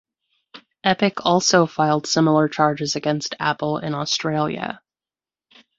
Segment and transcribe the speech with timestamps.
[0.83, 4.81] Epic also filed similar charges against Apple in Australia.